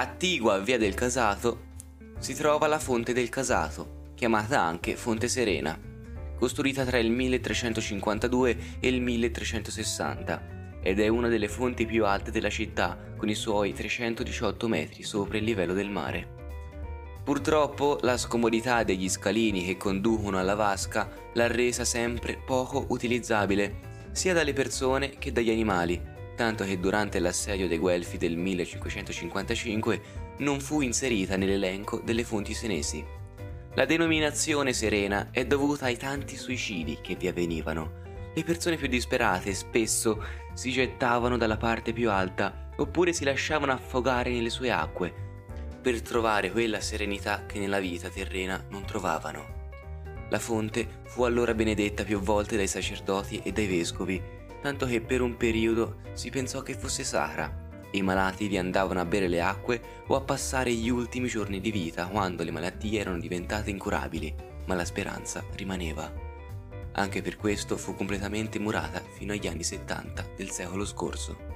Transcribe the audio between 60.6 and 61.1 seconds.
gli